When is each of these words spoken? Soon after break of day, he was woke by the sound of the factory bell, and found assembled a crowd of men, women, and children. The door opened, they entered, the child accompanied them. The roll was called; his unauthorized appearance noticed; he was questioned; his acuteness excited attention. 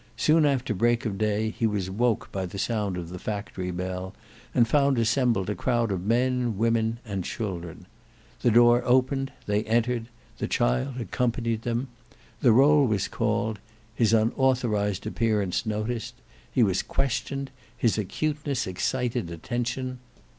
Soon 0.17 0.47
after 0.47 0.73
break 0.73 1.05
of 1.05 1.19
day, 1.19 1.51
he 1.51 1.67
was 1.67 1.91
woke 1.91 2.31
by 2.31 2.47
the 2.47 2.57
sound 2.57 2.97
of 2.97 3.09
the 3.09 3.19
factory 3.19 3.69
bell, 3.69 4.15
and 4.51 4.67
found 4.67 4.97
assembled 4.97 5.47
a 5.47 5.53
crowd 5.53 5.91
of 5.91 6.03
men, 6.07 6.57
women, 6.57 6.97
and 7.05 7.23
children. 7.23 7.85
The 8.41 8.49
door 8.49 8.81
opened, 8.83 9.31
they 9.45 9.63
entered, 9.65 10.07
the 10.39 10.47
child 10.47 10.95
accompanied 10.99 11.61
them. 11.61 11.87
The 12.39 12.51
roll 12.51 12.87
was 12.87 13.07
called; 13.07 13.59
his 13.93 14.11
unauthorized 14.11 15.05
appearance 15.05 15.67
noticed; 15.67 16.15
he 16.51 16.63
was 16.63 16.81
questioned; 16.81 17.51
his 17.77 17.99
acuteness 17.99 18.65
excited 18.65 19.29
attention. 19.29 19.99